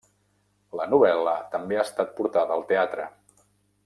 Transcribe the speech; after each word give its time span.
La 0.79 0.87
novel·la 0.93 1.35
també 1.53 1.77
ha 1.81 1.85
estat 1.89 2.15
portada 2.21 2.57
al 2.59 2.65
teatre. 2.73 3.07